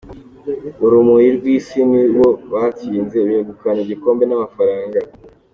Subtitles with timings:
[0.85, 5.11] Urumuri rw’Isi nibo batsinze, begukana igikombe n’amafaranga, Rwf.